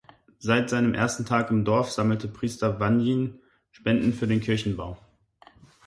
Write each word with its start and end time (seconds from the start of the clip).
Seit 0.39 0.67
seinem 0.71 0.95
ersten 0.95 1.25
Tag 1.27 1.51
im 1.51 1.63
Dorf 1.63 1.91
sammelte 1.91 2.27
Priester 2.27 2.79
Vahnjin 2.79 3.39
Spenden 3.71 4.13
für 4.13 4.25
den 4.25 4.41
Kirchenbau. 4.41 4.97